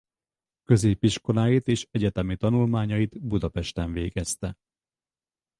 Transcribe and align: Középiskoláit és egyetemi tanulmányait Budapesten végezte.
Középiskoláit 0.63 1.67
és 1.67 1.87
egyetemi 1.91 2.37
tanulmányait 2.37 3.21
Budapesten 3.21 3.91
végezte. 3.91 4.55